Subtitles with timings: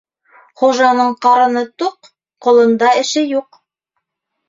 [0.61, 2.11] Хужаның ҡарыны туҡ,
[2.49, 3.65] колонда эше юҡ.